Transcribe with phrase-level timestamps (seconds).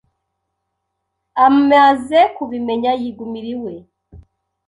[1.45, 3.73] Amaze kubimenya yigumira iwe,